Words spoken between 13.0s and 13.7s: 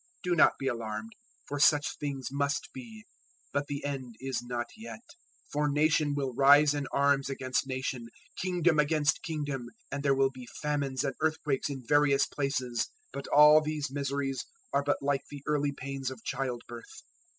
024:008 but all